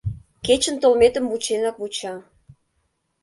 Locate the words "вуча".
1.81-2.15